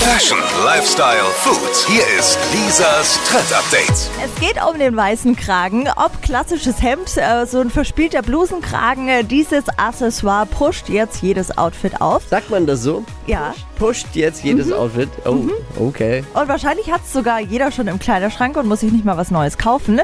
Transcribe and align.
Fashion, 0.00 0.38
Lifestyle, 0.64 1.26
Food. 1.42 1.76
Hier 1.86 2.02
ist 2.18 2.38
Lisas 2.54 3.20
Trend 3.28 3.52
Update. 3.52 4.08
Es 4.24 4.34
geht 4.40 4.56
um 4.64 4.78
den 4.78 4.96
weißen 4.96 5.36
Kragen. 5.36 5.88
Ob 5.94 6.22
klassisches 6.22 6.80
Hemd, 6.80 7.18
äh, 7.18 7.44
so 7.44 7.60
ein 7.60 7.68
verspielter 7.68 8.22
Blusenkragen, 8.22 9.08
äh, 9.08 9.24
dieses 9.24 9.64
Accessoire 9.76 10.46
pusht 10.46 10.88
jetzt 10.88 11.22
jedes 11.22 11.56
Outfit 11.58 12.00
auf. 12.00 12.22
Sagt 12.30 12.48
man 12.48 12.66
das 12.66 12.82
so? 12.82 13.04
Ja. 13.26 13.54
Pusht 13.78 14.08
jetzt 14.14 14.42
jedes 14.42 14.72
Outfit? 14.72 15.10
Oh, 15.26 15.48
okay. 15.78 16.24
Und 16.34 16.48
wahrscheinlich 16.48 16.90
hat 16.90 17.02
es 17.04 17.12
sogar 17.12 17.40
jeder 17.40 17.70
schon 17.70 17.86
im 17.86 17.98
Kleiderschrank 17.98 18.56
und 18.56 18.66
muss 18.66 18.80
sich 18.80 18.92
nicht 18.92 19.04
mal 19.04 19.16
was 19.16 19.30
Neues 19.30 19.58
kaufen. 19.58 20.00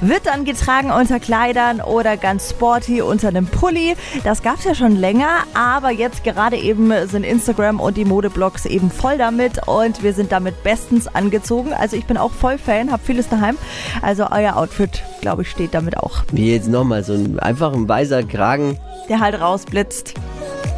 Wird 0.00 0.26
dann 0.26 0.44
getragen 0.44 0.90
unter 0.90 1.20
Kleidern 1.20 1.80
oder 1.80 2.16
ganz 2.16 2.50
sporty 2.50 3.02
unter 3.02 3.28
einem 3.28 3.46
Pulli. 3.46 3.96
Das 4.24 4.42
gab 4.42 4.58
es 4.58 4.64
ja 4.64 4.74
schon 4.74 4.96
länger, 4.96 5.44
aber 5.54 5.90
jetzt 5.90 6.24
gerade 6.24 6.56
eben 6.56 6.92
sind 7.08 7.24
Instagram 7.24 7.80
und 7.80 7.96
die 7.96 8.04
Modeblogs 8.04 8.66
eben 8.66 8.90
voll 8.90 9.18
damit 9.18 9.39
und 9.66 10.02
wir 10.02 10.12
sind 10.12 10.32
damit 10.32 10.62
bestens 10.62 11.08
angezogen. 11.08 11.72
Also 11.72 11.96
ich 11.96 12.04
bin 12.06 12.16
auch 12.16 12.32
voll 12.32 12.58
Fan, 12.58 12.92
hab 12.92 13.04
vieles 13.04 13.28
daheim. 13.28 13.56
Also 14.02 14.26
euer 14.30 14.56
Outfit, 14.56 15.02
glaube 15.20 15.42
ich, 15.42 15.50
steht 15.50 15.72
damit 15.74 15.96
auch. 15.96 16.22
Wie 16.32 16.52
jetzt 16.52 16.68
nochmal 16.68 17.02
so 17.04 17.14
ein 17.14 17.38
einfach 17.38 17.72
ein 17.72 17.88
weißer 17.88 18.22
Kragen. 18.24 18.78
Der 19.08 19.20
halt 19.20 19.40
rausblitzt. 19.40 20.14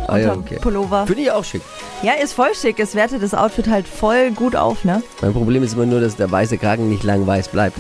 Ah 0.09 0.19
ja, 0.19 0.33
okay. 0.35 0.59
Pullover. 0.61 1.07
Finde 1.07 1.23
ich 1.23 1.31
auch 1.31 1.45
schick. 1.45 1.63
Ja, 2.03 2.13
ist 2.23 2.33
voll 2.33 2.55
schick. 2.55 2.79
Es 2.81 2.95
wertet 2.95 3.23
das 3.23 3.35
Outfit 3.35 3.69
halt 3.69 3.87
voll 3.87 4.33
gut 4.33 4.57
auf, 4.57 4.85
ne? 4.85 5.03
Mein 5.21 5.33
Problem 5.33 5.63
ist 5.63 5.75
immer 5.75 5.87
nur, 5.87 6.01
dass 6.01 6.17
der 6.17 6.31
weiße 6.31 6.59
Kragen 6.59 6.89
nicht 6.89 7.05
lang 7.05 7.27
weiß 7.27 7.49
bleibt. 7.49 7.77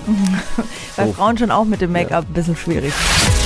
Bei 0.96 1.04
Oh. 1.06 1.12
Frauen 1.12 1.37
schon 1.38 1.51
auch 1.51 1.64
mit 1.64 1.80
dem 1.80 1.90
Make-up 1.92 2.24
ein 2.28 2.32
bisschen 2.34 2.56
schwierig. 2.56 2.92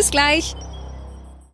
Bis 0.00 0.10
gleich. 0.10 0.56